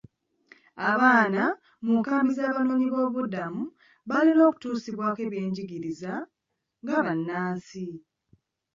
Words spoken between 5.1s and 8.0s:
eby'enjigiriza nga bannansi.